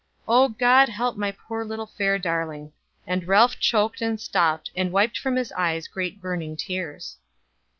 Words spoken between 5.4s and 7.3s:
eyes great burning tears.